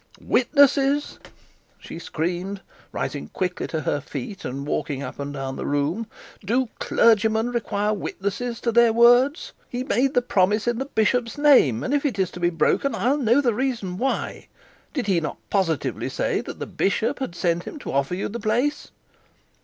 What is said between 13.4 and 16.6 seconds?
the reason why. Did he not positively say that